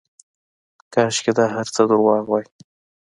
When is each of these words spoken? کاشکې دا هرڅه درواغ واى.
کاشکې 0.93 1.31
دا 1.37 1.45
هرڅه 1.55 1.81
درواغ 1.89 2.23
واى. 2.29 2.45